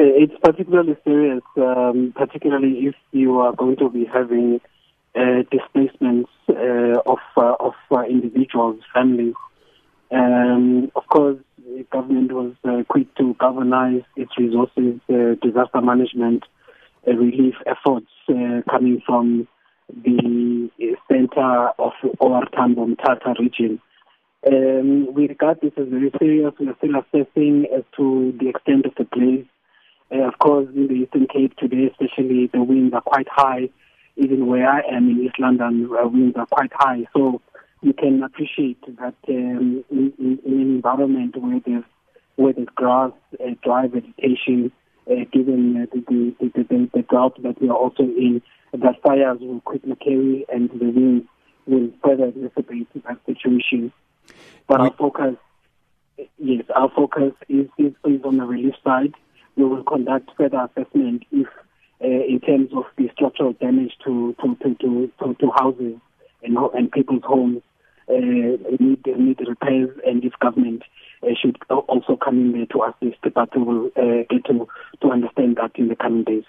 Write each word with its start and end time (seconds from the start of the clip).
It's 0.00 0.34
particularly 0.40 0.96
serious, 1.04 1.42
um, 1.56 2.12
particularly 2.14 2.86
if 2.86 2.94
you 3.10 3.40
are 3.40 3.52
going 3.52 3.76
to 3.78 3.90
be 3.90 4.04
having 4.04 4.60
uh, 5.16 5.42
displacements 5.50 6.30
uh, 6.48 7.00
of 7.04 7.18
uh, 7.36 7.54
of 7.58 7.74
uh, 7.90 8.02
individuals, 8.02 8.80
families. 8.94 9.34
Um, 10.12 10.92
of 10.94 11.02
course, 11.08 11.38
the 11.56 11.84
government 11.90 12.30
was 12.30 12.52
uh, 12.64 12.84
quick 12.88 13.12
to 13.16 13.34
galvanize 13.40 14.02
its 14.14 14.30
resources, 14.38 15.00
uh, 15.10 15.34
disaster 15.42 15.80
management, 15.82 16.44
relief 17.04 17.54
efforts 17.66 18.06
coming 18.70 19.02
from 19.04 19.48
the 20.04 20.70
center 21.10 21.70
of 21.76 21.92
OR 22.20 22.44
Tambo 22.54 22.86
Mthatha 22.86 23.36
region. 23.40 23.80
Um, 24.46 25.12
we 25.12 25.26
regard 25.26 25.60
this 25.60 25.72
as 25.76 25.88
very 25.88 26.12
serious. 26.20 26.54
We 26.60 26.68
are 26.68 26.76
still 26.78 26.94
assessing 26.94 27.66
as 27.76 27.82
to 27.96 28.32
the 28.38 28.48
extent 28.48 28.86
of 28.86 28.94
the 28.96 29.04
blaze 29.04 29.46
uh, 30.10 30.26
of 30.26 30.38
course, 30.38 30.68
in 30.74 30.88
the 30.88 30.94
Eastern 30.94 31.26
Cape 31.26 31.56
today, 31.56 31.90
especially, 31.90 32.46
the 32.52 32.62
winds 32.62 32.94
are 32.94 33.02
quite 33.02 33.28
high. 33.30 33.68
Even 34.16 34.46
where 34.46 34.68
I 34.68 34.80
am 34.80 35.08
in 35.08 35.24
East 35.24 35.38
London, 35.38 35.88
uh, 35.92 36.08
winds 36.08 36.36
are 36.36 36.46
quite 36.46 36.72
high. 36.74 37.06
So 37.14 37.40
you 37.82 37.92
can 37.92 38.22
appreciate 38.22 38.80
that 38.98 39.14
um, 39.28 39.84
in, 39.90 40.12
in, 40.18 40.38
in, 40.44 40.52
an 40.52 40.60
environment 40.60 41.36
where 41.36 41.60
there's 41.64 41.84
where 42.36 42.52
there's 42.52 42.68
grass, 42.74 43.12
uh, 43.40 43.50
dry 43.62 43.86
vegetation, 43.86 44.72
uh, 45.10 45.24
given 45.32 45.76
uh, 45.76 45.86
the, 45.92 46.04
the, 46.08 46.50
the, 46.54 46.62
the, 46.62 46.90
the 46.94 47.02
drought 47.02 47.40
that 47.42 47.60
we 47.60 47.68
are 47.68 47.76
also 47.76 48.04
in, 48.04 48.40
that 48.72 49.02
fires 49.02 49.38
will 49.40 49.60
quickly 49.60 49.96
carry 49.96 50.46
and 50.52 50.70
the 50.70 50.88
winds 50.90 51.26
will 51.66 51.90
further 52.02 52.30
exacerbate 52.30 52.86
that 52.94 53.18
situation. 53.26 53.92
But 54.68 54.80
our 54.80 54.92
focus, 54.92 55.34
yes, 56.38 56.64
our 56.76 56.90
focus 56.94 57.32
is, 57.48 57.66
is, 57.76 57.92
is 58.04 58.22
on 58.22 58.36
the 58.36 58.44
relief 58.44 58.74
side 58.84 59.14
we 59.58 59.64
will 59.64 59.82
conduct 59.82 60.30
further 60.36 60.68
assessment 60.70 61.24
if, 61.32 61.48
uh, 62.02 62.06
in 62.06 62.40
terms 62.46 62.70
of 62.74 62.84
the 62.96 63.10
structural 63.12 63.52
damage 63.54 63.92
to 64.04 64.34
to 64.40 64.54
to 64.62 64.74
to, 64.76 65.12
to, 65.18 65.34
to 65.34 65.50
houses 65.56 65.96
and, 66.44 66.56
and 66.74 66.92
people's 66.92 67.24
homes, 67.24 67.60
uh, 68.08 68.47
need 69.06 69.18
need 69.18 69.40
repairs, 69.46 69.90
and 70.06 70.22
this 70.22 70.32
government 70.40 70.82
uh, 71.22 71.28
should 71.40 71.58
also 71.70 72.16
come 72.16 72.38
in 72.38 72.52
there 72.52 72.66
to 72.66 72.84
assist, 72.84 73.34
but 73.34 73.56
we 73.56 73.62
will 73.62 73.86
uh, 73.96 74.24
get 74.30 74.44
to 74.46 74.68
to 75.00 75.10
understand 75.10 75.56
that 75.56 75.70
in 75.76 75.88
the 75.88 75.96
coming 75.96 76.24
days. 76.24 76.44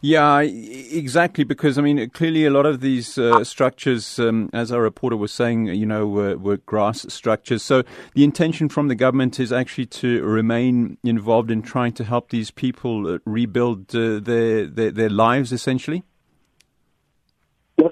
Yeah, 0.00 0.40
exactly. 0.40 1.44
Because 1.44 1.78
I 1.78 1.82
mean, 1.82 2.10
clearly 2.10 2.44
a 2.44 2.50
lot 2.50 2.66
of 2.66 2.80
these 2.80 3.18
uh, 3.18 3.44
structures, 3.44 4.18
um, 4.18 4.50
as 4.52 4.72
our 4.72 4.82
reporter 4.82 5.16
was 5.16 5.32
saying, 5.32 5.66
you 5.66 5.86
know, 5.86 6.06
were, 6.06 6.36
were, 6.36 6.58
grass 6.58 7.06
structures. 7.12 7.62
So 7.62 7.82
the 8.14 8.24
intention 8.24 8.68
from 8.68 8.88
the 8.88 8.94
government 8.94 9.40
is 9.40 9.52
actually 9.52 9.86
to 9.86 10.22
remain 10.22 10.98
involved 11.02 11.50
in 11.50 11.62
trying 11.62 11.92
to 11.94 12.04
help 12.04 12.30
these 12.30 12.50
people 12.50 13.14
uh, 13.14 13.18
rebuild 13.24 13.94
uh, 13.94 14.20
their, 14.20 14.66
their 14.66 14.90
their 14.90 15.10
lives, 15.10 15.52
essentially. 15.52 16.02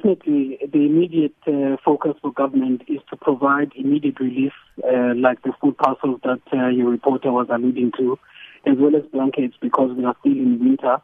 Definitely, 0.09 0.59
the 0.62 0.87
immediate 0.87 1.34
uh, 1.47 1.77
focus 1.84 2.14
for 2.23 2.33
government 2.33 2.81
is 2.89 3.01
to 3.11 3.17
provide 3.17 3.73
immediate 3.77 4.19
relief, 4.19 4.53
uh, 4.83 5.12
like 5.15 5.42
the 5.42 5.53
food 5.61 5.77
parcels 5.77 6.20
that 6.25 6.41
uh, 6.50 6.69
your 6.69 6.89
reporter 6.89 7.31
was 7.31 7.48
alluding 7.50 7.92
to, 7.98 8.19
as 8.65 8.78
well 8.78 8.97
as 8.97 9.03
blankets 9.12 9.56
because 9.61 9.95
we 9.95 10.06
are 10.06 10.17
still 10.20 10.33
in 10.33 10.61
winter. 10.61 10.97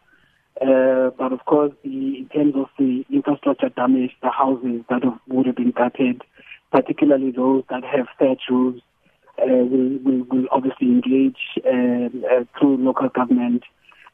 Uh, 0.59 1.11
but 1.19 1.35
of 1.35 1.45
course, 1.45 1.73
the, 1.83 2.17
in 2.17 2.31
terms 2.35 2.55
of 2.57 2.69
the 2.79 3.05
infrastructure 3.11 3.69
damage, 3.69 4.13
the 4.23 4.31
houses 4.31 4.81
that 4.89 5.05
have, 5.05 5.19
would 5.29 5.45
have 5.45 5.57
been 5.57 5.73
gutted, 5.73 6.23
particularly 6.73 7.31
those 7.31 7.63
that 7.69 7.85
have 7.85 8.07
thatch 8.19 8.45
roofs, 8.49 8.81
uh, 9.37 9.45
will 9.45 10.25
will 10.31 10.47
obviously 10.51 10.87
engage 10.87 11.61
um, 11.71 12.25
uh, 12.33 12.45
through 12.59 12.79
local 12.79 13.11
government 13.11 13.65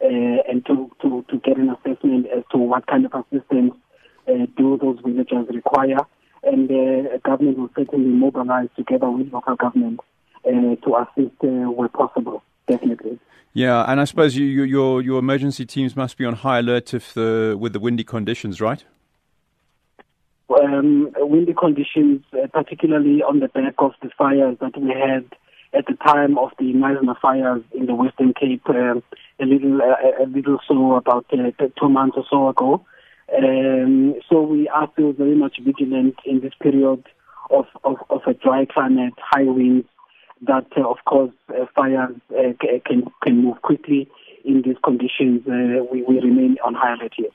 and 0.00 0.64
to, 0.66 0.90
to, 1.02 1.24
to 1.28 1.36
get 1.44 1.58
an 1.58 1.68
assessment 1.68 2.26
as 2.34 2.42
to 2.50 2.58
what 2.58 2.86
kind 2.86 3.04
of 3.04 3.12
assistance 3.12 3.74
do 4.60 4.78
those 4.80 4.98
villagers 5.04 5.46
require. 5.54 6.00
And 6.42 6.70
uh, 6.70 7.18
government 7.18 7.58
will 7.58 7.70
certainly 7.76 8.08
mobilize 8.08 8.68
together 8.76 9.10
with 9.10 9.32
local 9.32 9.56
government 9.56 10.00
uh, 10.46 10.50
to 10.50 10.96
assist 11.02 11.36
uh, 11.44 11.70
where 11.76 11.88
possible, 11.88 12.42
definitely. 12.66 13.18
Yeah, 13.52 13.84
and 13.90 14.00
I 14.00 14.04
suppose 14.04 14.36
you, 14.36 14.46
you, 14.46 14.62
your 14.62 15.02
your 15.02 15.18
emergency 15.18 15.66
teams 15.66 15.96
must 15.96 16.16
be 16.16 16.24
on 16.24 16.34
high 16.34 16.60
alert 16.60 16.94
if 16.94 17.14
the, 17.14 17.56
with 17.58 17.72
the 17.72 17.80
windy 17.80 18.04
conditions, 18.04 18.60
right? 18.60 18.84
Um, 20.48 21.12
windy 21.18 21.54
conditions, 21.54 22.22
uh, 22.32 22.46
particularly 22.52 23.22
on 23.22 23.40
the 23.40 23.48
back 23.48 23.74
of 23.78 23.92
the 24.02 24.10
fires 24.16 24.56
that 24.60 24.76
we 24.80 24.90
had 24.90 25.24
at 25.72 25.86
the 25.86 25.94
time 26.04 26.38
of 26.38 26.50
the 26.58 26.72
Knysna 26.72 27.18
fires 27.20 27.62
in 27.72 27.86
the 27.86 27.94
Western 27.94 28.34
Cape, 28.34 28.68
uh, 28.68 28.94
a 29.40 29.44
little 29.44 29.80
uh, 29.82 30.24
a 30.24 30.26
little 30.26 30.58
so 30.66 30.94
about 30.94 31.26
uh, 31.32 31.50
two 31.78 31.88
months 31.88 32.16
or 32.16 32.24
so 32.30 32.48
ago. 32.48 32.84
Um, 33.36 34.14
so 34.28 34.42
we 34.42 34.68
are 34.68 34.88
still 34.92 35.12
very 35.12 35.36
much 35.36 35.58
vigilant 35.62 36.16
in 36.24 36.40
this 36.40 36.52
period 36.60 37.04
of, 37.50 37.66
of, 37.84 37.96
of 38.10 38.20
a 38.26 38.34
dry 38.34 38.66
climate, 38.66 39.14
high 39.18 39.44
winds, 39.44 39.86
that 40.42 40.66
uh, 40.76 40.88
of 40.88 40.96
course 41.04 41.32
uh, 41.50 41.66
fires 41.74 42.16
uh, 42.30 42.52
can, 42.86 43.04
can 43.22 43.44
move 43.44 43.60
quickly 43.62 44.08
in 44.44 44.62
these 44.62 44.76
conditions. 44.82 45.42
Uh, 45.46 45.84
we, 45.92 46.02
we 46.02 46.18
remain 46.20 46.56
on 46.64 46.74
high 46.74 46.94
alert 46.94 47.12
here. 47.16 47.28